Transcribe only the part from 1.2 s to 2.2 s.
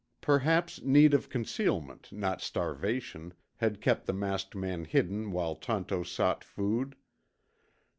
concealment,